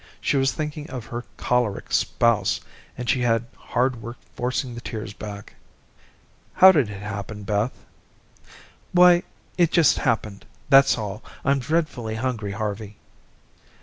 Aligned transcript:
She 0.19 0.35
was 0.35 0.51
thinking 0.51 0.89
of 0.89 1.05
her 1.05 1.25
choleric 1.37 1.93
spouse, 1.93 2.61
and 2.97 3.07
she 3.07 3.21
had 3.21 3.45
hard 3.55 4.01
work 4.01 4.17
forcing 4.35 4.73
the 4.73 4.81
tears 4.81 5.13
back. 5.13 5.53
"How 6.53 6.71
did 6.71 6.89
it 6.89 7.01
happen, 7.03 7.43
Beth?" 7.43 7.85
"Why 8.93 9.21
it 9.59 9.69
just 9.69 9.99
happened. 9.99 10.43
That's 10.71 10.97
all. 10.97 11.21
I'm 11.45 11.59
dreadfully 11.59 12.15
hungry, 12.15 12.53
Harvey." 12.53 12.97